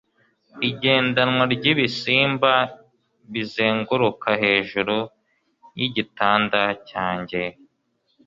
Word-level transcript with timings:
igendanwa 0.69 1.43
ryibisimba 1.53 2.51
bizenguruka 3.33 4.29
hejuru 4.43 4.97
yigitanda 5.77 6.61
cyanjye 6.89 7.41